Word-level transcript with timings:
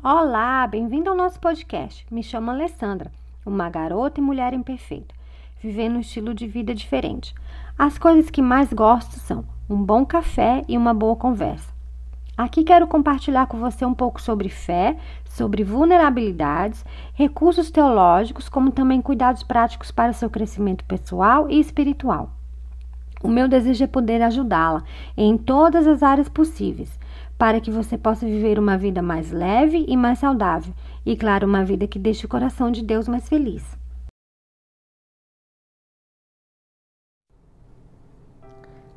Olá, 0.00 0.64
bem-vindo 0.68 1.10
ao 1.10 1.16
nosso 1.16 1.40
podcast. 1.40 2.06
Me 2.08 2.22
chamo 2.22 2.52
Alessandra, 2.52 3.10
uma 3.44 3.68
garota 3.68 4.20
e 4.20 4.22
mulher 4.22 4.54
imperfeita, 4.54 5.12
vivendo 5.60 5.96
um 5.96 6.00
estilo 6.00 6.32
de 6.32 6.46
vida 6.46 6.72
diferente. 6.72 7.34
As 7.76 7.98
coisas 7.98 8.30
que 8.30 8.40
mais 8.40 8.72
gosto 8.72 9.18
são 9.18 9.44
um 9.68 9.74
bom 9.82 10.06
café 10.06 10.64
e 10.68 10.78
uma 10.78 10.94
boa 10.94 11.16
conversa. 11.16 11.74
Aqui 12.36 12.62
quero 12.62 12.86
compartilhar 12.86 13.48
com 13.48 13.58
você 13.58 13.84
um 13.84 13.92
pouco 13.92 14.22
sobre 14.22 14.48
fé, 14.48 14.96
sobre 15.24 15.64
vulnerabilidades, 15.64 16.84
recursos 17.12 17.68
teológicos, 17.68 18.48
como 18.48 18.70
também 18.70 19.02
cuidados 19.02 19.42
práticos 19.42 19.90
para 19.90 20.12
seu 20.12 20.30
crescimento 20.30 20.84
pessoal 20.84 21.50
e 21.50 21.58
espiritual. 21.58 22.30
O 23.20 23.26
meu 23.26 23.48
desejo 23.48 23.82
é 23.82 23.88
poder 23.88 24.22
ajudá-la 24.22 24.84
em 25.16 25.36
todas 25.36 25.88
as 25.88 26.04
áreas 26.04 26.28
possíveis 26.28 26.96
para 27.38 27.60
que 27.60 27.70
você 27.70 27.96
possa 27.96 28.26
viver 28.26 28.58
uma 28.58 28.76
vida 28.76 29.00
mais 29.00 29.30
leve 29.30 29.86
e 29.88 29.96
mais 29.96 30.18
saudável, 30.18 30.74
e 31.06 31.16
claro, 31.16 31.46
uma 31.46 31.64
vida 31.64 31.86
que 31.86 31.98
deixe 31.98 32.26
o 32.26 32.28
coração 32.28 32.70
de 32.70 32.82
Deus 32.82 33.06
mais 33.06 33.28
feliz. 33.28 33.78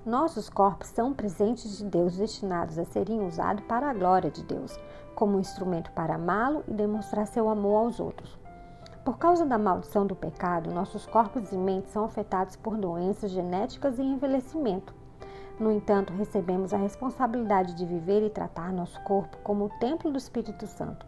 Nossos 0.04 0.49
corpos 0.49 0.88
são 0.88 1.13
presentes 1.13 1.77
de 1.77 1.85
Deus 1.85 2.18
destinados 2.18 2.80
a 2.80 2.85
serem 2.85 3.22
usados 3.22 3.63
para 3.66 3.91
a 3.91 3.94
glória 3.94 4.32
de 4.32 4.44
Deus, 4.44 4.76
como 5.13 5.38
um 5.38 5.40
instrumento 5.40 5.91
para 5.91 6.16
amá-lo 6.16 6.63
e 6.68 6.73
demonstrar 6.73 7.27
seu 7.27 7.48
amor 7.48 7.85
aos 7.85 7.99
outros. 7.99 8.35
Por 9.05 9.20
causa 9.20 9.46
da 9.46 9.60
maldição 9.60 10.07
do 10.07 10.16
pecado, 10.16 10.73
nossos 10.73 11.05
corpos 11.05 11.51
e 11.51 11.57
mentes 11.57 11.91
são 11.91 12.05
afetados 12.05 12.55
por 12.55 12.76
doenças 12.77 13.29
genéticas 13.29 13.99
e 13.99 14.01
envelhecimento. 14.01 15.01
No 15.62 15.71
entanto, 15.71 16.12
recebemos 16.12 16.73
a 16.73 16.77
responsabilidade 16.77 17.76
de 17.76 17.85
viver 17.85 18.26
e 18.26 18.31
tratar 18.31 18.73
nosso 18.73 18.99
corpo 19.01 19.37
como 19.43 19.65
o 19.65 19.70
templo 19.70 20.09
do 20.09 20.17
Espírito 20.17 20.65
Santo. 20.65 21.05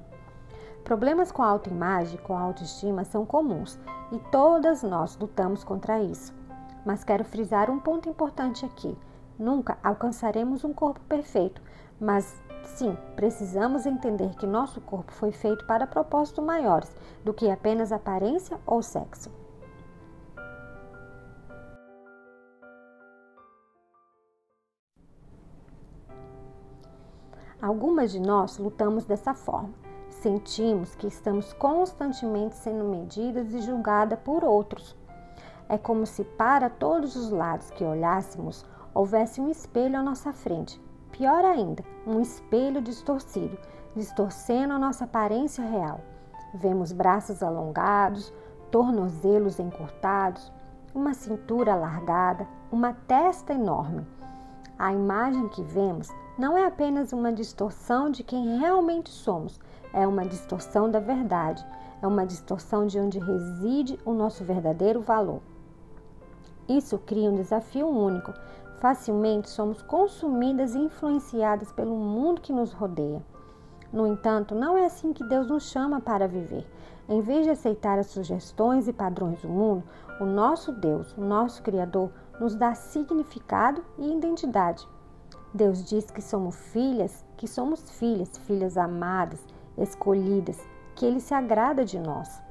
Problemas 0.83 1.31
com 1.31 1.41
a 1.41 1.47
autoimagem, 1.47 2.19
com 2.19 2.37
a 2.37 2.41
autoestima 2.41 3.03
são 3.03 3.25
comuns 3.25 3.79
e 4.11 4.19
todas 4.29 4.83
nós 4.83 5.17
lutamos 5.17 5.63
contra 5.63 6.03
isso. 6.03 6.31
Mas 6.85 7.03
quero 7.03 7.23
frisar 7.23 7.71
um 7.71 7.79
ponto 7.79 8.07
importante 8.07 8.63
aqui. 8.63 8.95
Nunca 9.39 9.75
alcançaremos 9.83 10.63
um 10.63 10.71
corpo 10.71 10.99
perfeito, 11.09 11.59
mas 11.99 12.39
sim, 12.63 12.95
precisamos 13.15 13.87
entender 13.87 14.35
que 14.35 14.45
nosso 14.45 14.79
corpo 14.81 15.11
foi 15.13 15.31
feito 15.31 15.65
para 15.65 15.87
propósitos 15.87 16.45
maiores 16.45 16.95
do 17.23 17.33
que 17.33 17.49
apenas 17.49 17.91
aparência 17.91 18.59
ou 18.67 18.83
sexo. 18.83 19.31
Algumas 27.63 28.11
de 28.11 28.19
nós 28.19 28.57
lutamos 28.57 29.05
dessa 29.05 29.33
forma. 29.33 29.73
Sentimos 30.09 30.95
que 30.95 31.07
estamos 31.07 31.53
constantemente 31.53 32.57
sendo 32.57 32.83
medidas 32.83 33.53
e 33.53 33.61
julgadas 33.61 34.19
por 34.19 34.43
outros. 34.43 34.97
É 35.69 35.77
como 35.77 36.05
se 36.05 36.25
para 36.25 36.69
todos 36.69 37.15
os 37.15 37.29
lados 37.29 37.71
que 37.71 37.85
olhássemos 37.85 38.65
houvesse 38.93 39.39
um 39.39 39.49
espelho 39.49 39.97
à 39.97 40.03
nossa 40.03 40.33
frente. 40.33 40.77
Pior 41.13 41.45
ainda, 41.45 41.85
um 42.05 42.19
espelho 42.19 42.81
distorcido, 42.81 43.57
distorcendo 43.95 44.73
a 44.73 44.79
nossa 44.79 45.05
aparência 45.05 45.63
real. 45.63 46.01
Vemos 46.53 46.91
braços 46.91 47.41
alongados, 47.41 48.33
tornozelos 48.71 49.57
encurtados, 49.57 50.51
uma 50.93 51.13
cintura 51.13 51.71
alargada, 51.71 52.45
uma 52.69 52.91
testa 53.07 53.53
enorme. 53.53 54.05
A 54.77 54.91
imagem 54.91 55.47
que 55.47 55.63
vemos 55.63 56.09
não 56.37 56.57
é 56.57 56.65
apenas 56.65 57.13
uma 57.13 57.31
distorção 57.31 58.09
de 58.09 58.23
quem 58.23 58.57
realmente 58.57 59.09
somos, 59.09 59.59
é 59.93 60.07
uma 60.07 60.25
distorção 60.25 60.89
da 60.89 60.99
verdade, 60.99 61.63
é 62.01 62.07
uma 62.07 62.25
distorção 62.25 62.87
de 62.87 62.99
onde 62.99 63.19
reside 63.19 63.99
o 64.03 64.13
nosso 64.13 64.43
verdadeiro 64.43 65.01
valor. 65.01 65.41
Isso 66.67 66.97
cria 66.97 67.29
um 67.29 67.35
desafio 67.35 67.87
único. 67.87 68.33
Facilmente 68.79 69.49
somos 69.49 69.81
consumidas 69.81 70.75
e 70.75 70.79
influenciadas 70.79 71.71
pelo 71.71 71.95
mundo 71.95 72.41
que 72.41 72.51
nos 72.51 72.73
rodeia. 72.73 73.23
No 73.91 74.07
entanto, 74.07 74.55
não 74.55 74.77
é 74.77 74.85
assim 74.85 75.13
que 75.13 75.23
Deus 75.23 75.47
nos 75.47 75.69
chama 75.69 76.01
para 76.01 76.27
viver. 76.27 76.65
Em 77.07 77.21
vez 77.21 77.43
de 77.45 77.51
aceitar 77.51 77.99
as 77.99 78.07
sugestões 78.07 78.87
e 78.87 78.93
padrões 78.93 79.41
do 79.41 79.49
mundo, 79.49 79.83
o 80.19 80.25
nosso 80.25 80.71
Deus, 80.71 81.15
o 81.15 81.21
nosso 81.21 81.61
Criador, 81.61 82.09
nos 82.39 82.55
dá 82.55 82.73
significado 82.73 83.83
e 83.99 84.11
identidade. 84.11 84.87
Deus 85.53 85.85
diz 85.85 86.09
que 86.09 86.19
somos 86.21 86.55
filhas, 86.71 87.23
que 87.37 87.47
somos 87.47 87.91
filhas, 87.99 88.35
filhas 88.39 88.75
amadas, 88.75 89.39
escolhidas, 89.77 90.59
que 90.95 91.05
Ele 91.05 91.19
se 91.19 91.31
agrada 91.31 91.85
de 91.85 91.99
nós. 91.99 92.41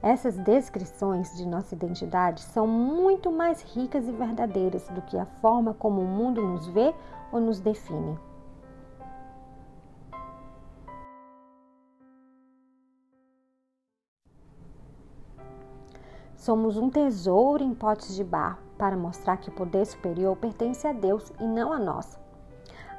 Essas 0.00 0.38
descrições 0.38 1.36
de 1.36 1.46
nossa 1.46 1.74
identidade 1.74 2.40
são 2.40 2.66
muito 2.66 3.30
mais 3.30 3.60
ricas 3.60 4.08
e 4.08 4.12
verdadeiras 4.12 4.88
do 4.88 5.02
que 5.02 5.18
a 5.18 5.26
forma 5.26 5.74
como 5.74 6.00
o 6.00 6.08
mundo 6.08 6.40
nos 6.40 6.66
vê 6.68 6.94
ou 7.30 7.38
nos 7.38 7.60
define. 7.60 8.18
Somos 16.34 16.78
um 16.78 16.88
tesouro 16.88 17.62
em 17.62 17.74
potes 17.74 18.16
de 18.16 18.24
barro 18.24 18.58
para 18.76 18.96
mostrar 18.96 19.36
que 19.36 19.50
o 19.50 19.52
poder 19.52 19.84
superior 19.84 20.34
pertence 20.34 20.86
a 20.88 20.92
Deus 20.92 21.30
e 21.38 21.44
não 21.44 21.72
a 21.72 21.78
nós. 21.78 22.21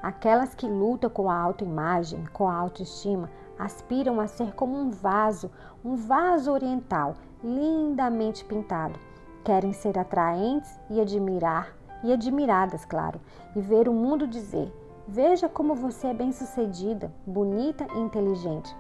Aquelas 0.04 0.54
que 0.54 0.68
lutam 0.68 1.10
com 1.10 1.30
a 1.30 1.40
autoimagem, 1.40 2.26
com 2.34 2.50
a 2.50 2.54
autoestima, 2.54 3.30
aspiram 3.58 4.20
a 4.20 4.28
ser 4.28 4.54
como 4.54 4.76
um 4.76 4.90
vaso, 4.90 5.50
um 5.82 5.96
vaso 5.96 6.52
oriental, 6.52 7.16
lindamente 7.42 8.44
pintado. 8.44 9.00
Querem 9.46 9.72
ser 9.72 9.98
atraentes 9.98 10.78
e 10.90 11.00
admirar, 11.00 11.74
e 12.04 12.12
admiradas, 12.12 12.84
claro, 12.84 13.18
e 13.56 13.62
ver 13.62 13.88
o 13.88 13.94
mundo 13.94 14.28
dizer: 14.28 14.70
Veja 15.08 15.48
como 15.48 15.74
você 15.74 16.08
é 16.08 16.14
bem-sucedida, 16.14 17.10
bonita 17.26 17.88
e 17.96 18.00
inteligente. 18.00 18.76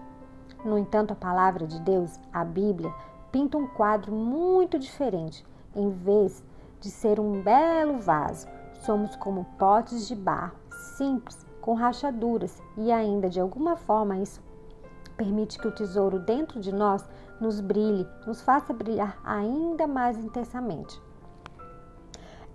No 0.65 0.77
entanto, 0.77 1.13
a 1.13 1.15
palavra 1.15 1.65
de 1.65 1.79
Deus, 1.79 2.19
a 2.33 2.43
Bíblia, 2.43 2.93
pinta 3.31 3.57
um 3.57 3.67
quadro 3.67 4.13
muito 4.13 4.77
diferente. 4.77 5.45
Em 5.73 5.89
vez 5.89 6.43
de 6.81 6.91
ser 6.91 7.17
um 7.17 7.41
belo 7.41 7.97
vaso, 7.99 8.45
somos 8.81 9.15
como 9.15 9.45
potes 9.57 10.05
de 10.05 10.15
barro 10.15 10.62
simples, 10.83 11.45
com 11.61 11.73
rachaduras, 11.73 12.61
e 12.77 12.91
ainda 12.91 13.29
de 13.29 13.39
alguma 13.39 13.75
forma 13.75 14.17
isso 14.17 14.41
permite 15.15 15.57
que 15.59 15.67
o 15.67 15.71
tesouro 15.71 16.19
dentro 16.19 16.59
de 16.59 16.71
nós 16.73 17.07
nos 17.39 17.61
brilhe, 17.61 18.07
nos 18.25 18.41
faça 18.41 18.73
brilhar 18.73 19.17
ainda 19.23 19.87
mais 19.87 20.17
intensamente. 20.17 21.01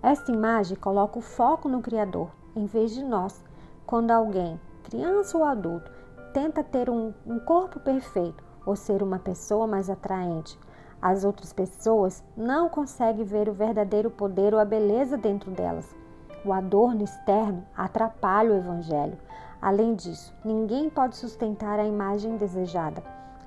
Esta 0.01 0.31
imagem 0.31 0.77
coloca 0.77 1.19
o 1.19 1.21
foco 1.21 1.67
no 1.67 1.81
Criador, 1.81 2.29
em 2.55 2.65
vez 2.65 2.93
de 2.93 3.03
nós. 3.03 3.43
Quando 3.85 4.11
alguém, 4.11 4.59
criança 4.83 5.37
ou 5.37 5.43
adulto, 5.43 5.91
tenta 6.33 6.63
ter 6.63 6.89
um, 6.89 7.13
um 7.25 7.39
corpo 7.39 7.79
perfeito 7.79 8.43
ou 8.65 8.75
ser 8.75 9.01
uma 9.03 9.19
pessoa 9.19 9.65
mais 9.67 9.89
atraente, 9.89 10.57
as 11.01 11.23
outras 11.23 11.53
pessoas 11.53 12.23
não 12.35 12.69
conseguem 12.69 13.23
ver 13.23 13.49
o 13.49 13.53
verdadeiro 13.53 14.11
poder 14.11 14.53
ou 14.53 14.59
a 14.59 14.65
beleza 14.65 15.17
dentro 15.17 15.49
delas. 15.51 15.98
O 16.45 16.53
adorno 16.53 17.03
externo 17.03 17.65
atrapalha 17.75 18.51
o 18.51 18.57
evangelho. 18.57 19.17
Além 19.61 19.93
disso, 19.93 20.33
ninguém 20.43 20.89
pode 20.89 21.17
sustentar 21.17 21.77
a 21.79 21.85
imagem 21.85 22.37
desejada. 22.37 23.03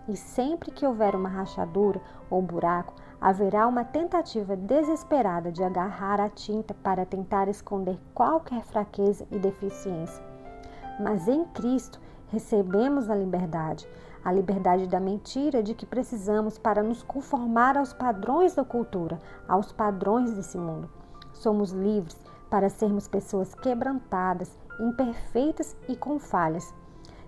E 0.07 0.15
sempre 0.15 0.71
que 0.71 0.85
houver 0.85 1.15
uma 1.15 1.29
rachadura 1.29 2.01
ou 2.29 2.43
buraco, 2.43 2.95
haverá 3.19 3.67
uma 3.67 3.83
tentativa 3.83 4.55
desesperada 4.55 5.51
de 5.51 5.63
agarrar 5.63 6.21
a 6.21 6.29
tinta 6.29 6.75
para 6.75 7.07
tentar 7.07 7.49
esconder 7.49 7.99
qualquer 8.13 8.63
fraqueza 8.63 9.27
e 9.31 9.39
deficiência. 9.39 10.23
Mas 11.01 11.27
em 11.29 11.45
Cristo 11.47 11.99
recebemos 12.29 13.09
a 13.09 13.15
liberdade, 13.15 13.89
a 14.23 14.31
liberdade 14.31 14.87
da 14.87 15.01
mentira 15.01 15.63
de 15.63 15.73
que 15.73 15.87
precisamos 15.87 16.59
para 16.59 16.83
nos 16.83 17.03
conformar 17.03 17.79
aos 17.79 17.95
padrões 17.95 18.55
da 18.55 18.65
cultura, 18.65 19.19
aos 19.49 19.73
padrões 19.73 20.35
desse 20.35 20.59
mundo. 20.59 20.91
Somos 21.33 21.71
livres 21.71 22.22
para 22.53 22.69
sermos 22.69 23.09
pessoas 23.09 23.55
quebrantadas, 23.55 24.51
imperfeitas 24.79 25.75
e 25.89 25.97
com 25.97 26.19
falhas. 26.19 26.75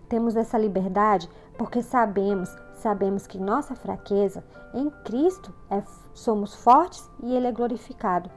Temos 0.06 0.36
essa 0.36 0.58
liberdade 0.58 1.30
porque 1.56 1.82
sabemos, 1.82 2.54
sabemos 2.74 3.26
que 3.26 3.38
nossa 3.38 3.74
fraqueza 3.74 4.44
em 4.74 4.90
Cristo 5.02 5.50
é, 5.70 5.82
somos 6.12 6.54
fortes 6.54 7.10
e 7.22 7.34
Ele 7.34 7.46
é 7.46 7.52
glorificado. 7.52 8.30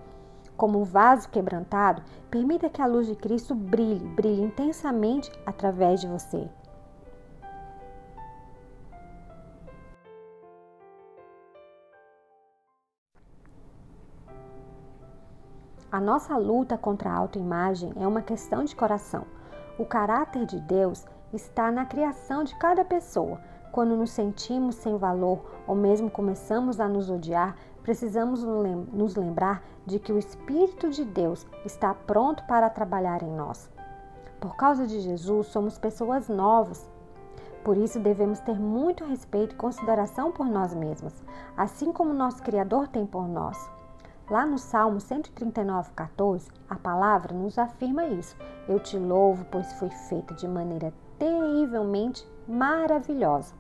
Como 0.56 0.80
um 0.80 0.86
vaso 0.86 1.28
quebrantado, 1.28 2.02
permita 2.32 2.70
que 2.70 2.82
a 2.82 2.88
luz 2.88 3.06
de 3.06 3.16
Cristo 3.16 3.54
brilhe, 3.54 4.08
brilhe 4.16 4.42
intensamente 4.42 5.30
através 5.46 6.00
de 6.00 6.08
você. 6.08 6.50
A 15.98 16.00
nossa 16.00 16.38
luta 16.38 16.78
contra 16.78 17.10
a 17.10 17.16
autoimagem 17.16 17.92
é 17.96 18.08
uma 18.08 18.22
questão 18.22 18.64
de 18.64 18.76
coração. 18.76 19.26
O 19.80 19.84
caráter 19.84 20.46
de 20.46 20.60
Deus 20.60 21.08
está 21.34 21.72
na 21.72 21.88
criação 21.88 22.44
de 22.44 22.56
cada 22.60 22.86
pessoa. 22.86 23.42
Quando 23.72 23.98
nos 23.98 24.12
sentimos 24.12 24.76
sem 24.76 24.96
valor 24.96 25.44
ou 25.66 25.76
mesmo 25.76 26.12
começamos 26.12 26.80
a 26.80 26.88
nos 26.88 27.10
odiar, 27.10 27.56
precisamos 27.82 28.44
nos 28.44 29.16
lembrar 29.16 29.64
de 29.88 29.98
que 29.98 30.14
o 30.14 30.20
Espírito 30.20 30.92
de 30.92 31.04
Deus 31.04 31.48
está 31.66 31.96
pronto 31.96 32.44
para 32.44 32.70
trabalhar 32.70 33.24
em 33.24 33.32
nós. 33.36 33.68
Por 34.40 34.56
causa 34.56 34.86
de 34.86 35.00
Jesus, 35.00 35.48
somos 35.48 35.80
pessoas 35.80 36.30
novas. 36.30 36.88
Por 37.64 37.76
isso, 37.76 38.00
devemos 38.00 38.40
ter 38.40 38.60
muito 38.60 39.04
respeito 39.04 39.56
e 39.56 39.58
consideração 39.58 40.32
por 40.32 40.46
nós 40.46 40.76
mesmos, 40.76 41.16
assim 41.58 41.92
como 41.92 42.14
nosso 42.14 42.44
Criador 42.44 42.88
tem 42.88 43.04
por 43.04 43.28
nós. 43.28 43.77
Lá 44.30 44.46
no 44.46 44.58
Salmo 44.58 45.00
139, 45.00 45.92
14, 45.96 46.52
a 46.70 46.76
palavra 46.76 47.34
nos 47.34 47.58
afirma 47.58 48.06
isso. 48.08 48.36
Eu 48.68 48.78
te 48.78 49.00
louvo, 49.00 49.46
pois 49.50 49.72
fui 49.80 49.90
feita 49.90 50.34
de 50.34 50.46
maneira 50.46 50.94
terrivelmente 51.18 52.28
maravilhosa. 52.46 53.56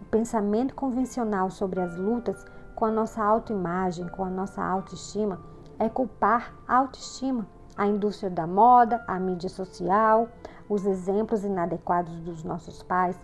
O 0.00 0.04
pensamento 0.06 0.74
convencional 0.74 1.50
sobre 1.50 1.78
as 1.82 1.94
lutas 1.94 2.42
com 2.74 2.86
a 2.86 2.90
nossa 2.90 3.22
autoimagem, 3.22 4.08
com 4.08 4.24
a 4.24 4.30
nossa 4.30 4.64
autoestima, 4.64 5.42
é 5.78 5.90
culpar 5.90 6.54
a 6.66 6.76
autoestima, 6.76 7.46
a 7.76 7.86
indústria 7.86 8.30
da 8.30 8.46
moda, 8.46 9.04
a 9.06 9.20
mídia 9.20 9.50
social, 9.50 10.26
os 10.70 10.86
exemplos 10.86 11.44
inadequados 11.44 12.18
dos 12.20 12.42
nossos 12.42 12.82
pais. 12.82 13.20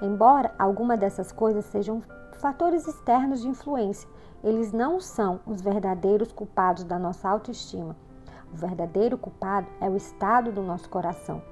Embora 0.00 0.54
alguma 0.58 0.96
dessas 0.96 1.30
coisas 1.30 1.66
sejam 1.66 2.02
fatores 2.38 2.86
externos 2.86 3.42
de 3.42 3.48
influência, 3.48 4.08
eles 4.44 4.72
não 4.72 5.00
são 5.00 5.40
os 5.46 5.62
verdadeiros 5.62 6.30
culpados 6.30 6.84
da 6.84 6.98
nossa 6.98 7.26
autoestima. 7.26 7.96
O 8.52 8.56
verdadeiro 8.56 9.16
culpado 9.16 9.66
é 9.80 9.88
o 9.88 9.96
estado 9.96 10.52
do 10.52 10.62
nosso 10.62 10.88
coração. 10.90 11.42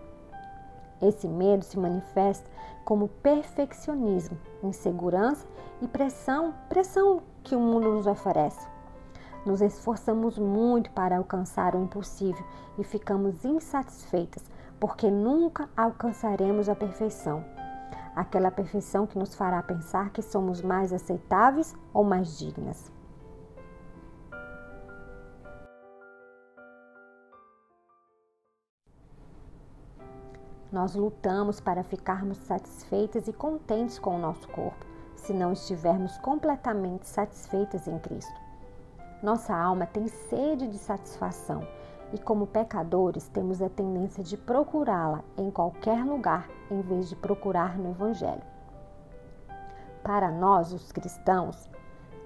Esse 1.01 1.27
medo 1.27 1.65
se 1.65 1.79
manifesta 1.79 2.49
como 2.85 3.09
perfeccionismo, 3.09 4.37
insegurança 4.63 5.47
e 5.81 5.89
pressão, 5.89 6.55
pressão 6.69 7.23
que 7.43 7.57
o 7.57 7.61
mundo 7.61 7.91
nos 7.91 8.07
oferece. 8.07 8.69
Nos 9.47 9.63
esforçamos 9.63 10.39
muito 10.39 10.91
para 10.91 11.17
alcançar 11.17 11.75
o 11.75 11.83
impossível 11.83 12.45
e 12.79 12.85
ficamos 12.85 13.43
insatisfeitas 13.43 14.45
porque 14.79 15.11
nunca 15.11 15.69
alcançaremos 15.77 16.69
a 16.69 16.75
perfeição 16.75 17.43
aquela 18.15 18.51
perfeição 18.51 19.07
que 19.07 19.19
nos 19.19 19.35
fará 19.35 19.63
pensar 19.63 20.11
que 20.11 20.23
somos 20.23 20.61
mais 20.63 20.93
aceitáveis 20.93 21.75
ou 21.93 22.05
mais 22.05 22.39
dignas. 22.39 22.91
Nós 30.71 30.95
lutamos 30.95 31.61
para 31.61 31.83
ficarmos 31.83 32.39
satisfeitas 32.39 33.29
e 33.29 33.33
contentes 33.33 33.99
com 33.99 34.17
o 34.17 34.19
nosso 34.19 34.49
corpo, 34.49 34.87
se 35.15 35.35
não 35.35 35.53
estivermos 35.53 36.17
completamente 36.19 37.07
satisfeitas 37.07 37.87
em 37.87 37.99
Cristo. 37.99 38.41
Nossa 39.23 39.55
alma 39.55 39.87
tem 39.87 40.09
sede 40.09 40.67
de 40.67 40.79
satisfação 40.79 41.61
e, 42.13 42.19
como 42.19 42.47
pecadores, 42.47 43.29
temos 43.29 43.63
a 43.63 43.69
tendência 43.69 44.23
de 44.23 44.37
procurá-la 44.37 45.23
em 45.37 45.51
qualquer 45.51 46.05
lugar 46.05 46.49
em 46.71 46.81
vez 46.83 47.09
de 47.09 47.17
procurar 47.17 47.79
no 47.79 47.91
Evangelho. 47.91 48.43
Para 50.03 50.31
nós, 50.31 50.73
os 50.73 50.93
cristãos, 50.93 51.71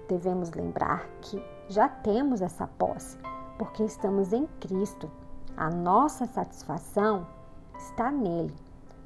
devemos 0.09 0.51
lembrar 0.51 1.07
que 1.21 1.41
já 1.69 1.87
temos 1.87 2.41
essa 2.41 2.67
posse, 2.67 3.17
porque 3.57 3.83
estamos 3.83 4.33
em 4.33 4.47
Cristo. 4.59 5.09
A 5.55 5.69
nossa 5.69 6.25
satisfação 6.25 7.27
está 7.77 8.11
nele. 8.11 8.53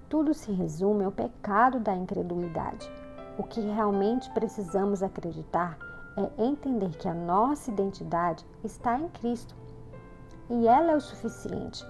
Tudo 0.10 0.34
se 0.34 0.52
resume 0.52 1.04
ao 1.04 1.12
pecado 1.12 1.80
da 1.80 1.96
incredulidade. 1.96 2.90
O 3.38 3.44
que 3.44 3.62
realmente 3.62 4.30
precisamos 4.32 5.02
acreditar 5.02 5.78
é 6.18 6.44
entender 6.44 6.90
que 6.98 7.08
a 7.08 7.14
nossa 7.14 7.72
identidade 7.72 8.46
está 8.64 9.00
em 9.00 9.08
Cristo 9.10 9.56
e 10.52 10.68
ela 10.68 10.92
é 10.92 10.96
o 10.96 11.02
suficiente. 11.02 11.86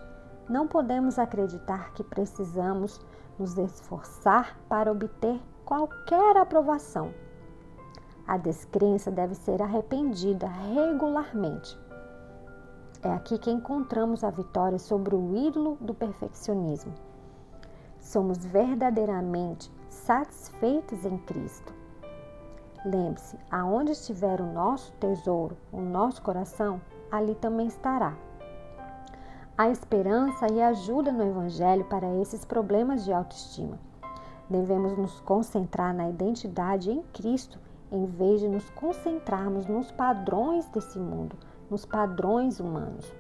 Não 0.48 0.68
podemos 0.68 1.18
acreditar 1.18 1.94
que 1.94 2.04
precisamos 2.04 3.02
nos 3.40 3.58
esforçar 3.58 4.56
para 4.70 4.92
obter 4.92 5.42
qualquer 5.66 6.38
aprovação. 6.38 7.12
A 8.28 8.38
descrença 8.38 9.10
deve 9.10 9.34
ser 9.34 9.62
arrependida 9.64 10.48
regularmente. 10.48 11.78
É 13.02 13.12
aqui 13.12 13.40
que 13.40 13.50
encontramos 13.50 14.24
a 14.24 14.30
vitória 14.30 14.78
sobre 14.78 15.16
o 15.16 15.36
ídolo 15.36 15.76
do 15.82 15.94
perfeccionismo. 15.94 16.94
Somos 18.00 18.46
verdadeiramente 18.46 19.72
satisfeitos 19.90 21.04
em 21.04 21.18
Cristo. 21.18 21.74
Lembre-se, 22.86 23.38
aonde 23.50 23.92
estiver 23.92 24.40
o 24.40 24.54
nosso 24.54 24.94
tesouro, 24.94 25.58
o 25.72 25.82
nosso 25.82 26.22
coração, 26.22 26.80
ali 27.12 27.34
também 27.36 27.68
estará. 27.68 28.16
Há 29.58 29.70
esperança 29.70 30.48
e 30.52 30.62
ajuda 30.62 31.12
no 31.12 31.24
Evangelho 31.24 31.84
para 31.86 32.08
esses 32.16 32.46
problemas 32.46 33.04
de 33.04 33.12
autoestima. 33.12 33.78
Devemos 34.50 34.98
nos 34.98 35.20
concentrar 35.20 35.94
na 35.94 36.10
identidade 36.10 36.90
em 36.90 37.04
Cristo 37.14 37.60
em 37.92 38.06
vez 38.06 38.40
de 38.40 38.48
nos 38.48 38.70
concentrarmos 38.70 39.68
nos 39.68 39.92
padrões 39.92 40.66
desse 40.70 40.98
mundo, 40.98 41.36
nos 41.70 41.86
padrões 41.86 42.60
humanos. 42.62 43.14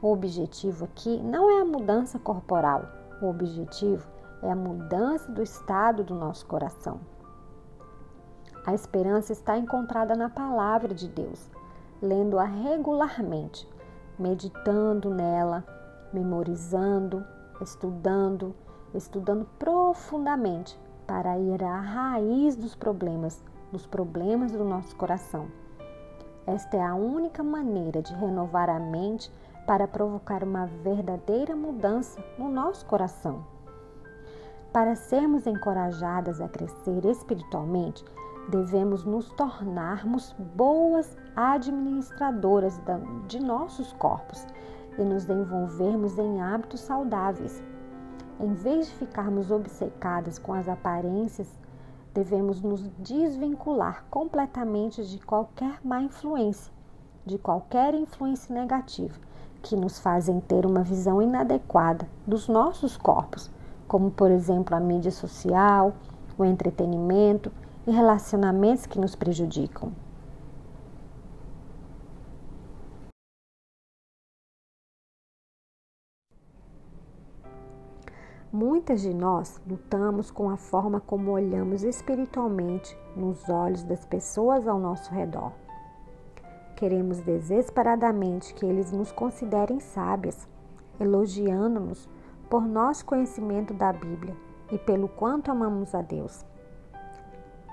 O 0.00 0.10
objetivo 0.10 0.86
aqui 0.86 1.20
não 1.22 1.50
é 1.50 1.60
a 1.60 1.64
mudança 1.64 2.18
corporal, 2.18 2.88
o 3.20 3.26
objetivo 3.26 4.08
é 4.42 4.50
a 4.50 4.56
mudança 4.56 5.30
do 5.30 5.42
estado 5.42 6.02
do 6.02 6.14
nosso 6.14 6.46
coração. 6.46 7.00
A 8.64 8.72
esperança 8.72 9.32
está 9.32 9.58
encontrada 9.58 10.16
na 10.16 10.30
palavra 10.30 10.94
de 10.94 11.06
Deus, 11.06 11.50
lendo-a 12.00 12.44
regularmente 12.44 13.68
meditando 14.18 15.10
nela, 15.10 15.64
memorizando, 16.12 17.24
estudando, 17.60 18.54
estudando 18.94 19.46
profundamente 19.58 20.78
para 21.06 21.38
ir 21.38 21.62
à 21.62 21.80
raiz 21.80 22.56
dos 22.56 22.74
problemas, 22.74 23.42
dos 23.72 23.86
problemas 23.86 24.52
do 24.52 24.64
nosso 24.64 24.94
coração. 24.96 25.48
Esta 26.46 26.76
é 26.76 26.82
a 26.82 26.94
única 26.94 27.42
maneira 27.42 28.00
de 28.00 28.14
renovar 28.14 28.70
a 28.70 28.78
mente 28.78 29.30
para 29.66 29.86
provocar 29.86 30.42
uma 30.42 30.66
verdadeira 30.66 31.54
mudança 31.54 32.22
no 32.38 32.48
nosso 32.48 32.86
coração. 32.86 33.44
Para 34.72 34.94
sermos 34.94 35.46
encorajadas 35.46 36.40
a 36.40 36.48
crescer 36.48 37.04
espiritualmente, 37.04 38.04
devemos 38.48 39.04
nos 39.04 39.28
tornarmos 39.30 40.32
boas 40.54 41.16
administradoras 41.38 42.80
de 43.28 43.38
nossos 43.38 43.92
corpos 43.92 44.44
e 44.98 45.02
nos 45.04 45.30
envolvermos 45.30 46.18
em 46.18 46.40
hábitos 46.40 46.80
saudáveis. 46.80 47.62
Em 48.40 48.52
vez 48.54 48.88
de 48.88 48.94
ficarmos 48.94 49.48
obcecadas 49.48 50.36
com 50.36 50.52
as 50.52 50.68
aparências, 50.68 51.48
devemos 52.12 52.60
nos 52.60 52.82
desvincular 52.98 54.04
completamente 54.10 55.04
de 55.06 55.20
qualquer 55.20 55.78
má 55.84 56.02
influência, 56.02 56.72
de 57.24 57.38
qualquer 57.38 57.94
influência 57.94 58.52
negativa 58.52 59.14
que 59.62 59.76
nos 59.76 60.00
fazem 60.00 60.40
ter 60.40 60.66
uma 60.66 60.82
visão 60.82 61.22
inadequada 61.22 62.08
dos 62.26 62.48
nossos 62.48 62.96
corpos, 62.96 63.48
como 63.86 64.10
por 64.10 64.32
exemplo 64.32 64.74
a 64.74 64.80
mídia 64.80 65.12
social, 65.12 65.94
o 66.36 66.44
entretenimento 66.44 67.52
e 67.86 67.92
relacionamentos 67.92 68.86
que 68.86 68.98
nos 68.98 69.14
prejudicam. 69.14 69.92
Muitas 78.60 79.02
de 79.02 79.14
nós 79.14 79.62
lutamos 79.64 80.32
com 80.32 80.50
a 80.50 80.56
forma 80.56 81.00
como 81.00 81.30
olhamos 81.30 81.84
espiritualmente 81.84 82.98
nos 83.14 83.48
olhos 83.48 83.84
das 83.84 84.04
pessoas 84.04 84.66
ao 84.66 84.80
nosso 84.80 85.14
redor. 85.14 85.52
Queremos 86.74 87.20
desesperadamente 87.20 88.52
que 88.54 88.66
eles 88.66 88.90
nos 88.90 89.12
considerem 89.12 89.78
sábias, 89.78 90.48
elogiando-nos 90.98 92.08
por 92.50 92.62
nosso 92.62 93.04
conhecimento 93.06 93.72
da 93.72 93.92
Bíblia 93.92 94.36
e 94.72 94.76
pelo 94.76 95.06
quanto 95.08 95.52
amamos 95.52 95.94
a 95.94 96.02
Deus. 96.02 96.44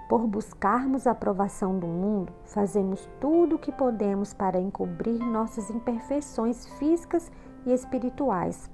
Por 0.07 0.27
buscarmos 0.27 1.07
a 1.07 1.11
aprovação 1.13 1.79
do 1.79 1.87
mundo, 1.87 2.31
fazemos 2.43 3.09
tudo 3.19 3.55
o 3.55 3.59
que 3.59 3.71
podemos 3.71 4.35
para 4.35 4.59
encobrir 4.59 5.17
nossas 5.17 5.71
imperfeições 5.71 6.67
físicas 6.77 7.31
e 7.65 7.73
espirituais, 7.73 8.69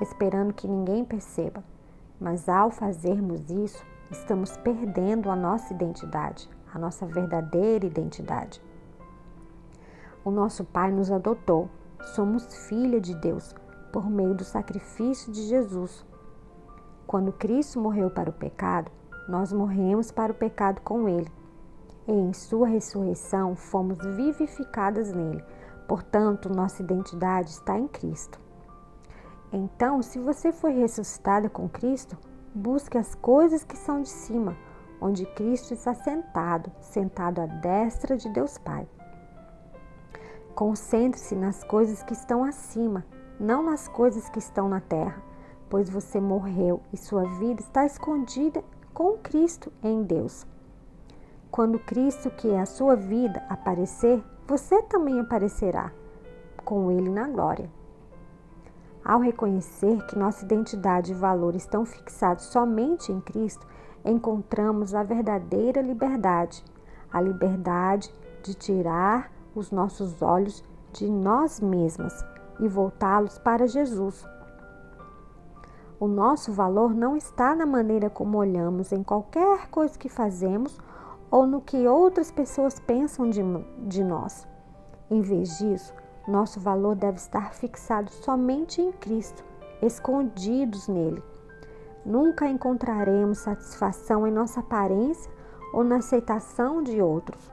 esperando 0.00 0.52
que 0.52 0.68
ninguém 0.68 1.04
perceba. 1.04 1.62
Mas 2.20 2.48
ao 2.48 2.70
fazermos 2.70 3.50
isso, 3.50 3.84
estamos 4.10 4.56
perdendo 4.58 5.30
a 5.30 5.36
nossa 5.36 5.72
identidade, 5.72 6.48
a 6.72 6.78
nossa 6.78 7.06
verdadeira 7.06 7.86
identidade. 7.86 8.62
O 10.24 10.30
nosso 10.30 10.64
Pai 10.64 10.90
nos 10.90 11.10
adotou, 11.10 11.68
somos 12.14 12.68
filha 12.68 13.00
de 13.00 13.14
Deus 13.14 13.54
por 13.92 14.08
meio 14.08 14.34
do 14.34 14.44
sacrifício 14.44 15.30
de 15.32 15.42
Jesus. 15.42 16.04
Quando 17.06 17.32
Cristo 17.32 17.80
morreu 17.80 18.10
para 18.10 18.30
o 18.30 18.32
pecado, 18.32 18.90
nós 19.28 19.52
morremos 19.52 20.10
para 20.10 20.32
o 20.32 20.34
pecado 20.34 20.80
com 20.80 21.08
ele. 21.08 21.30
E 22.06 22.12
em 22.12 22.32
sua 22.32 22.66
ressurreição 22.66 23.54
fomos 23.54 23.98
vivificadas 24.16 25.12
nele. 25.12 25.44
Portanto, 25.86 26.48
nossa 26.48 26.82
identidade 26.82 27.50
está 27.50 27.78
em 27.78 27.86
Cristo. 27.86 28.43
Então, 29.56 30.02
se 30.02 30.18
você 30.18 30.50
foi 30.50 30.72
ressuscitada 30.72 31.48
com 31.48 31.68
Cristo, 31.68 32.18
busque 32.52 32.98
as 32.98 33.14
coisas 33.14 33.62
que 33.62 33.76
são 33.76 34.02
de 34.02 34.08
cima, 34.08 34.56
onde 35.00 35.24
Cristo 35.26 35.72
está 35.72 35.94
sentado, 35.94 36.72
sentado 36.80 37.40
à 37.40 37.46
destra 37.46 38.16
de 38.16 38.28
Deus 38.30 38.58
Pai. 38.58 38.84
Concentre-se 40.56 41.36
nas 41.36 41.62
coisas 41.62 42.02
que 42.02 42.14
estão 42.14 42.42
acima, 42.42 43.06
não 43.38 43.62
nas 43.62 43.86
coisas 43.86 44.28
que 44.28 44.40
estão 44.40 44.68
na 44.68 44.80
terra, 44.80 45.22
pois 45.70 45.88
você 45.88 46.20
morreu 46.20 46.80
e 46.92 46.96
sua 46.96 47.22
vida 47.38 47.60
está 47.60 47.86
escondida 47.86 48.64
com 48.92 49.18
Cristo 49.18 49.72
em 49.84 50.02
Deus. 50.02 50.44
Quando 51.52 51.78
Cristo, 51.78 52.28
que 52.28 52.50
é 52.50 52.60
a 52.60 52.66
sua 52.66 52.96
vida, 52.96 53.40
aparecer, 53.48 54.20
você 54.48 54.82
também 54.82 55.20
aparecerá 55.20 55.92
com 56.64 56.90
Ele 56.90 57.08
na 57.08 57.28
glória. 57.28 57.70
Ao 59.04 59.20
reconhecer 59.20 60.02
que 60.06 60.18
nossa 60.18 60.44
identidade 60.44 61.12
e 61.12 61.14
valor 61.14 61.54
estão 61.54 61.84
fixados 61.84 62.44
somente 62.44 63.12
em 63.12 63.20
Cristo, 63.20 63.66
encontramos 64.02 64.94
a 64.94 65.02
verdadeira 65.02 65.82
liberdade, 65.82 66.64
a 67.12 67.20
liberdade 67.20 68.12
de 68.42 68.54
tirar 68.54 69.30
os 69.54 69.70
nossos 69.70 70.22
olhos 70.22 70.64
de 70.92 71.10
nós 71.10 71.60
mesmas 71.60 72.24
e 72.58 72.66
voltá-los 72.66 73.38
para 73.38 73.66
Jesus. 73.66 74.26
O 76.00 76.08
nosso 76.08 76.52
valor 76.52 76.94
não 76.94 77.14
está 77.14 77.54
na 77.54 77.66
maneira 77.66 78.08
como 78.08 78.38
olhamos 78.38 78.90
em 78.90 79.02
qualquer 79.02 79.68
coisa 79.68 79.98
que 79.98 80.08
fazemos 80.08 80.78
ou 81.30 81.46
no 81.46 81.60
que 81.60 81.86
outras 81.86 82.30
pessoas 82.30 82.80
pensam 82.80 83.28
de, 83.28 83.42
de 83.86 84.02
nós. 84.02 84.46
Em 85.10 85.20
vez 85.20 85.58
disso, 85.58 85.94
nosso 86.26 86.58
valor 86.58 86.94
deve 86.96 87.18
estar 87.18 87.52
fixado 87.52 88.10
somente 88.10 88.80
em 88.80 88.90
Cristo, 88.92 89.44
escondidos 89.82 90.88
nele. 90.88 91.22
Nunca 92.04 92.48
encontraremos 92.48 93.38
satisfação 93.38 94.26
em 94.26 94.30
nossa 94.30 94.60
aparência 94.60 95.30
ou 95.72 95.84
na 95.84 95.96
aceitação 95.96 96.82
de 96.82 97.00
outros. 97.02 97.52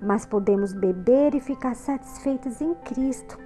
Mas 0.00 0.26
podemos 0.26 0.72
beber 0.72 1.34
e 1.34 1.40
ficar 1.40 1.74
satisfeitos 1.74 2.60
em 2.60 2.74
Cristo, 2.74 3.38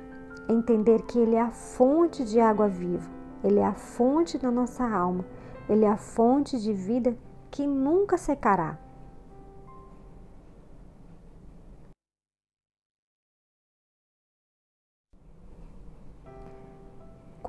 entender 0.49 1.03
que 1.03 1.19
Ele 1.19 1.37
é 1.37 1.41
a 1.41 1.51
fonte 1.51 2.25
de 2.25 2.41
água 2.41 2.69
viva, 2.69 3.09
Ele 3.43 3.61
é 3.61 3.67
a 3.67 3.75
fonte 3.75 4.37
da 4.37 4.51
nossa 4.51 4.85
alma, 4.85 5.25
Ele 5.69 5.85
é 5.85 5.91
a 5.91 5.97
fonte 5.97 6.61
de 6.61 6.73
vida 6.73 7.17
que 7.51 7.67
nunca 7.67 8.19
secará. 8.19 8.79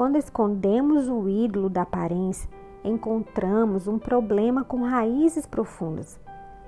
Quando 0.02 0.16
escondemos 0.16 1.08
o 1.08 1.30
ídolo 1.30 1.70
da 1.70 1.84
aparência, 1.84 2.50
encontramos 2.84 3.88
um 3.88 4.00
problema 4.00 4.64
com 4.64 4.82
raízes 4.82 5.46
profundas, 5.46 6.20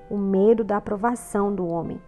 o 0.08 0.16
medo 0.16 0.62
da 0.62 0.76
aprovação 0.76 1.52
do 1.52 1.66
homem. 1.66 2.00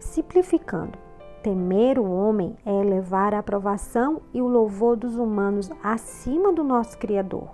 Simplificando, 0.00 0.98
temer 1.40 2.00
o 2.00 2.10
homem 2.10 2.56
é 2.66 2.72
elevar 2.72 3.32
a 3.32 3.38
aprovação 3.38 4.22
e 4.34 4.42
o 4.42 4.48
louvor 4.48 4.96
dos 4.96 5.14
humanos 5.14 5.70
acima 5.84 6.52
do 6.52 6.64
nosso 6.64 6.98
Criador. 6.98 7.50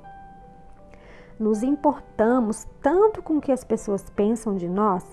Nos 1.39 1.63
importamos 1.63 2.67
tanto 2.81 3.23
com 3.23 3.37
o 3.37 3.41
que 3.43 3.53
as 3.53 3.63
pessoas 3.63 4.09
pensam 4.09 4.57
de 4.57 4.67
nós 4.67 5.05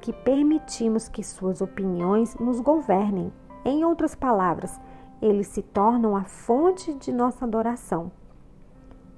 que 0.00 0.12
permitimos 0.12 1.08
que 1.08 1.24
suas 1.24 1.60
opiniões 1.60 2.36
nos 2.36 2.60
governem. 2.60 3.32
Em 3.64 3.84
outras 3.84 4.14
palavras, 4.14 4.78
eles 5.20 5.46
se 5.48 5.62
tornam 5.62 6.16
a 6.16 6.24
fonte 6.24 6.92
de 6.94 7.12
nossa 7.12 7.44
adoração. 7.44 8.10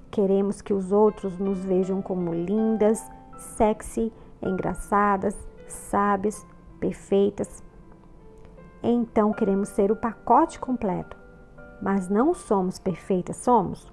Queremos 0.09 0.61
que 0.61 0.73
os 0.73 0.91
outros 0.91 1.37
nos 1.37 1.63
vejam 1.63 2.01
como 2.01 2.33
lindas, 2.33 3.03
sexy, 3.37 4.11
engraçadas, 4.41 5.35
sábias, 5.67 6.45
perfeitas. 6.79 7.63
Então 8.81 9.33
queremos 9.33 9.69
ser 9.69 9.91
o 9.91 9.95
pacote 9.95 10.59
completo, 10.59 11.17
mas 11.81 12.07
não 12.07 12.33
somos 12.33 12.79
perfeitas, 12.79 13.37
somos? 13.37 13.91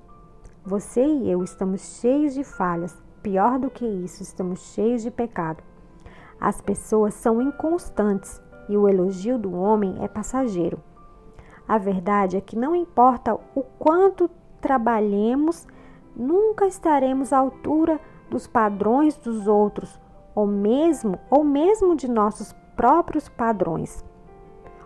Você 0.65 1.05
e 1.05 1.31
eu 1.31 1.43
estamos 1.43 1.99
cheios 2.01 2.33
de 2.35 2.45
falhas, 2.45 2.97
pior 3.23 3.59
do 3.59 3.71
que 3.71 3.85
isso, 3.85 4.23
estamos 4.23 4.61
cheios 4.73 5.03
de 5.03 5.11
pecado. 5.11 5.63
As 6.41 6.61
pessoas 6.61 7.15
são 7.15 7.41
inconstantes 7.41 8.41
e 8.69 8.77
o 8.77 8.89
elogio 8.89 9.39
do 9.39 9.55
homem 9.55 9.97
é 10.03 10.09
passageiro. 10.09 10.79
A 11.67 11.79
verdade 11.79 12.37
é 12.37 12.41
que 12.41 12.57
não 12.57 12.75
importa 12.75 13.35
o 13.55 13.63
quanto 13.79 14.31
trabalhemos, 14.61 15.67
nunca 16.15 16.67
estaremos 16.67 17.33
à 17.33 17.39
altura 17.39 18.01
dos 18.31 18.47
padrões 18.47 19.17
dos 19.17 19.47
outros, 19.47 19.99
ou 20.35 20.47
mesmo 20.47 21.19
ou 21.31 21.45
mesmo 21.45 21.95
de 21.97 22.09
nossos 22.09 22.53
próprios 22.77 23.29
padrões. 23.29 24.05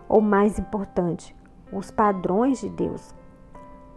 Ou 0.07 0.21
mais 0.21 0.57
importante, 0.57 1.35
os 1.71 1.91
padrões 1.91 2.59
de 2.61 2.69
Deus. 2.69 3.13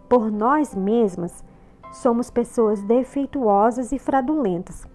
Por 0.09 0.31
nós 0.31 0.75
mesmas, 0.75 1.43
somos 1.91 2.29
pessoas 2.29 2.81
defeituosas 2.83 3.91
e 3.91 3.99
fraudulentas. 3.99 4.87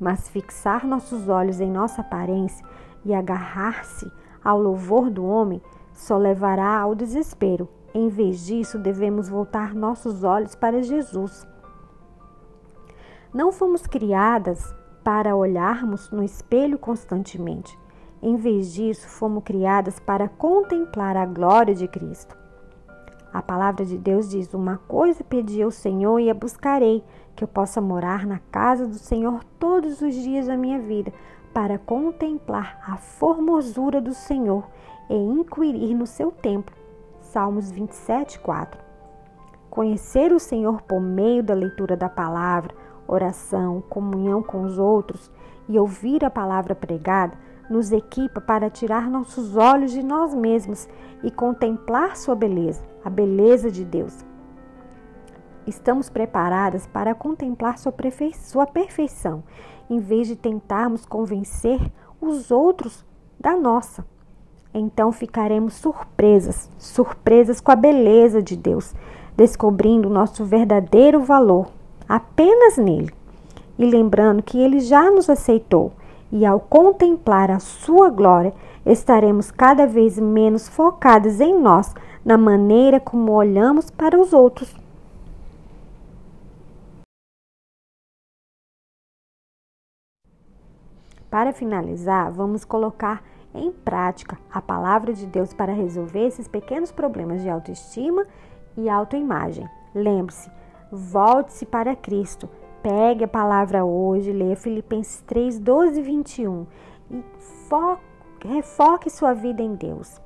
Mas 0.00 0.28
fixar 0.28 0.86
nossos 0.86 1.28
olhos 1.28 1.60
em 1.60 1.70
nossa 1.70 2.00
aparência 2.00 2.64
e 3.04 3.12
agarrar-se 3.12 4.10
ao 4.42 4.60
louvor 4.60 5.10
do 5.10 5.24
homem 5.24 5.60
só 5.98 6.16
levará 6.16 6.78
ao 6.78 6.94
desespero. 6.94 7.68
Em 7.92 8.08
vez 8.08 8.46
disso, 8.46 8.78
devemos 8.78 9.28
voltar 9.28 9.74
nossos 9.74 10.22
olhos 10.22 10.54
para 10.54 10.80
Jesus. 10.80 11.44
Não 13.34 13.50
fomos 13.50 13.86
criadas 13.86 14.74
para 15.02 15.34
olharmos 15.34 16.10
no 16.10 16.22
espelho 16.22 16.78
constantemente. 16.78 17.76
Em 18.22 18.36
vez 18.36 18.72
disso, 18.72 19.08
fomos 19.08 19.42
criadas 19.42 19.98
para 19.98 20.28
contemplar 20.28 21.16
a 21.16 21.26
glória 21.26 21.74
de 21.74 21.88
Cristo. 21.88 22.36
A 23.32 23.42
palavra 23.42 23.84
de 23.84 23.98
Deus 23.98 24.30
diz: 24.30 24.54
Uma 24.54 24.78
coisa 24.78 25.24
pedi 25.24 25.62
ao 25.62 25.70
Senhor 25.70 26.20
e 26.20 26.30
a 26.30 26.34
buscarei, 26.34 27.04
que 27.34 27.42
eu 27.42 27.48
possa 27.48 27.80
morar 27.80 28.24
na 28.24 28.38
casa 28.50 28.86
do 28.86 28.98
Senhor 28.98 29.42
todos 29.58 30.00
os 30.00 30.14
dias 30.14 30.46
da 30.46 30.56
minha 30.56 30.78
vida, 30.78 31.12
para 31.52 31.78
contemplar 31.78 32.80
a 32.86 32.96
formosura 32.96 34.00
do 34.00 34.14
Senhor 34.14 34.64
e 35.08 35.14
inquirir 35.14 35.94
no 35.94 36.06
seu 36.06 36.30
templo. 36.30 36.76
Salmos 37.20 37.70
27, 37.70 38.38
4. 38.40 38.80
Conhecer 39.70 40.32
o 40.32 40.38
Senhor 40.38 40.82
por 40.82 41.00
meio 41.00 41.42
da 41.42 41.54
leitura 41.54 41.96
da 41.96 42.08
palavra, 42.08 42.74
oração, 43.06 43.82
comunhão 43.88 44.42
com 44.42 44.62
os 44.62 44.78
outros 44.78 45.30
e 45.68 45.78
ouvir 45.78 46.24
a 46.24 46.30
palavra 46.30 46.74
pregada 46.74 47.36
nos 47.68 47.92
equipa 47.92 48.40
para 48.40 48.70
tirar 48.70 49.10
nossos 49.10 49.56
olhos 49.56 49.92
de 49.92 50.02
nós 50.02 50.34
mesmos 50.34 50.88
e 51.22 51.30
contemplar 51.30 52.16
sua 52.16 52.34
beleza, 52.34 52.82
a 53.04 53.10
beleza 53.10 53.70
de 53.70 53.84
Deus. 53.84 54.24
Estamos 55.66 56.08
preparadas 56.08 56.86
para 56.86 57.14
contemplar 57.14 57.78
sua, 57.78 57.92
sua 58.32 58.66
perfeição, 58.66 59.44
em 59.88 59.98
vez 59.98 60.28
de 60.28 60.36
tentarmos 60.36 61.04
convencer 61.04 61.80
os 62.20 62.50
outros 62.50 63.04
da 63.38 63.56
nossa 63.56 64.04
então 64.78 65.10
ficaremos 65.10 65.74
surpresas, 65.74 66.70
surpresas 66.78 67.60
com 67.60 67.72
a 67.72 67.76
beleza 67.76 68.42
de 68.42 68.56
Deus, 68.56 68.94
descobrindo 69.36 70.08
o 70.08 70.12
nosso 70.12 70.44
verdadeiro 70.44 71.20
valor 71.20 71.68
apenas 72.08 72.76
nele 72.76 73.12
e 73.78 73.84
lembrando 73.84 74.42
que 74.42 74.58
ele 74.58 74.80
já 74.80 75.10
nos 75.10 75.30
aceitou. 75.30 75.92
E 76.30 76.44
ao 76.44 76.60
contemplar 76.60 77.50
a 77.50 77.58
sua 77.58 78.10
glória, 78.10 78.52
estaremos 78.84 79.50
cada 79.50 79.86
vez 79.86 80.18
menos 80.18 80.68
focados 80.68 81.40
em 81.40 81.58
nós, 81.58 81.94
na 82.24 82.36
maneira 82.36 83.00
como 83.00 83.32
olhamos 83.32 83.90
para 83.90 84.20
os 84.20 84.32
outros. 84.34 84.74
Para 91.30 91.52
finalizar, 91.52 92.32
vamos 92.32 92.64
colocar 92.64 93.22
em 93.54 93.70
prática 93.70 94.38
a 94.50 94.62
palavra 94.62 95.12
de 95.12 95.26
Deus 95.26 95.52
para 95.52 95.72
resolver 95.72 96.26
esses 96.26 96.48
pequenos 96.48 96.90
problemas 96.92 97.42
de 97.42 97.48
autoestima 97.50 98.26
e 98.76 98.88
autoimagem. 98.88 99.68
Lembre-se, 99.94 100.50
volte-se 100.90 101.66
para 101.66 101.96
Cristo. 101.96 102.48
Pegue 102.82 103.24
a 103.24 103.28
palavra 103.28 103.84
hoje, 103.84 104.32
leia 104.32 104.56
Filipenses 104.56 105.20
3, 105.22 105.58
12 105.58 105.98
e 105.98 106.02
21 106.02 106.66
e 107.10 107.24
foque, 107.68 108.02
refoque 108.46 109.10
sua 109.10 109.34
vida 109.34 109.62
em 109.62 109.74
Deus. 109.74 110.20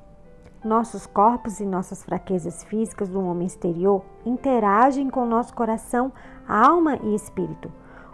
nossos 0.63 1.05
corpos 1.05 1.59
e 1.59 1.65
nossas 1.65 2.03
fraquezas 2.03 2.63
físicas 2.63 3.09
do 3.09 3.21
homem 3.21 3.47
exterior 3.47 4.01
interagem 4.25 5.09
com 5.09 5.25
nosso 5.25 5.53
coração, 5.53 6.11
alma 6.47 6.97
e 7.03 7.13
espírito. 7.13 7.69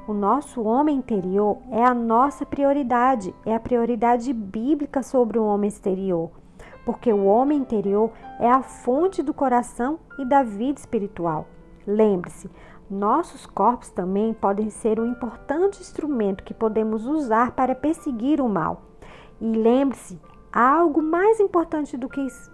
O 0.10 0.14
nosso 0.14 0.64
homem 0.64 0.98
interior 0.98 1.60
é 1.70 1.86
a 1.86 1.94
nossa 1.94 2.44
prioridade, 2.44 3.32
é 3.46 3.54
a 3.54 3.60
prioridade 3.60 4.34
bíblica 4.34 5.04
sobre 5.04 5.38
o 5.38 5.46
homem 5.46 5.68
exterior, 5.68 6.32
porque 6.84 7.14
o 7.14 7.26
homem 7.26 7.60
interior 7.60 8.10
é 8.40 8.50
a 8.50 8.64
fonte 8.64 9.22
do 9.22 9.36
coração 9.36 10.00
e 10.18 10.26
da 10.26 10.42
vida 10.42 10.80
espiritual. 10.80 11.46
Lembre-se, 11.86 12.50
nossos 12.90 13.46
corpos 13.46 13.92
também 13.92 14.34
podem 14.34 14.72
ser 14.72 15.00
um 15.00 15.06
importante 15.06 15.80
instrumento 15.80 16.44
que 16.44 16.56
podemos 16.56 17.06
usar 17.06 17.52
para 17.52 17.76
perseguir 17.76 18.42
o 18.42 18.50
mal. 18.50 18.82
E 19.40 19.46
lembre-se, 19.46 20.20
algo 20.52 21.04
mais 21.04 21.40
importante 21.40 21.96
do 21.96 22.10
que 22.10 22.22
isso. 22.22 22.52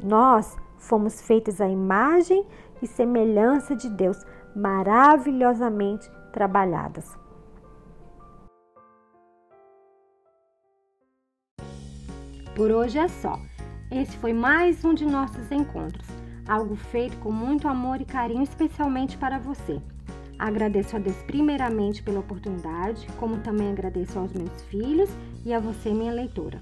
Nós 0.00 0.56
fomos 0.78 1.22
feitos 1.22 1.60
à 1.60 1.68
imagem 1.68 2.46
e 2.80 2.86
semelhança 2.86 3.74
de 3.74 3.90
Deus, 3.90 4.24
maravilhosamente 4.54 6.08
trabalhadas. 6.32 7.16
Por 12.56 12.70
hoje 12.70 12.98
é 12.98 13.08
só. 13.08 13.38
Esse 13.90 14.16
foi 14.16 14.32
mais 14.32 14.84
um 14.84 14.94
de 14.94 15.04
nossos 15.04 15.52
encontros, 15.52 16.06
algo 16.48 16.74
feito 16.74 17.16
com 17.18 17.30
muito 17.30 17.68
amor 17.68 18.00
e 18.00 18.04
carinho, 18.04 18.42
especialmente 18.42 19.16
para 19.16 19.38
você. 19.38 19.80
Agradeço 20.38 20.96
a 20.96 20.98
Deus 20.98 21.16
primeiramente 21.22 22.02
pela 22.02 22.20
oportunidade, 22.20 23.06
como 23.18 23.38
também 23.38 23.70
agradeço 23.70 24.18
aos 24.18 24.32
meus 24.32 24.62
filhos 24.62 25.08
e 25.44 25.52
a 25.54 25.60
você, 25.60 25.92
minha 25.92 26.12
leitora. 26.12 26.60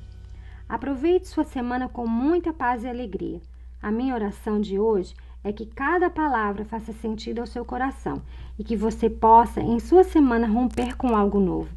Aproveite 0.68 1.28
sua 1.28 1.44
semana 1.44 1.88
com 1.88 2.06
muita 2.06 2.52
paz 2.52 2.84
e 2.84 2.88
alegria. 2.88 3.40
A 3.82 3.90
minha 3.90 4.14
oração 4.14 4.60
de 4.60 4.78
hoje 4.78 5.14
é 5.14 5.29
que 5.52 5.66
cada 5.66 6.10
palavra 6.10 6.64
faça 6.64 6.92
sentido 6.92 7.40
ao 7.40 7.46
seu 7.46 7.64
coração 7.64 8.22
e 8.58 8.64
que 8.64 8.76
você 8.76 9.08
possa, 9.08 9.60
em 9.60 9.78
sua 9.78 10.04
semana, 10.04 10.46
romper 10.46 10.96
com 10.96 11.16
algo 11.16 11.40
novo, 11.40 11.70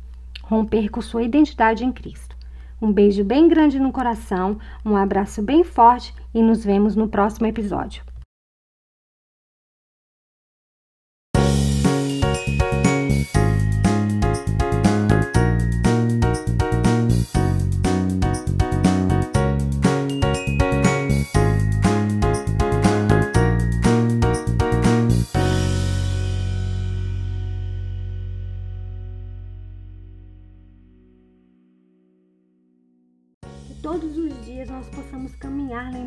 romper 0.44 0.90
com 0.90 1.02
sua 1.02 1.24
identidade 1.24 1.86
em 1.86 1.92
Cristo. 1.92 2.36
Um 2.82 2.92
beijo 2.92 3.24
bem 3.24 3.48
grande 3.48 3.80
no 3.80 3.92
coração, 3.92 4.60
um 4.86 4.98
abraço 4.98 5.42
bem 5.42 5.64
forte 5.64 6.14
e 6.34 6.44
nos 6.44 6.66
vemos 6.66 6.96
no 6.96 7.08
próximo 7.08 7.48
episódio. 7.48 8.04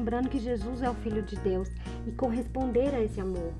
Lembrando 0.06 0.28
que 0.28 0.38
Jesus 0.38 0.82
é 0.82 0.88
o 0.88 0.94
Filho 0.94 1.20
de 1.20 1.34
Deus 1.34 1.68
e 2.06 2.12
corresponder 2.12 2.94
a 2.94 3.00
esse 3.00 3.20
amor. 3.20 3.52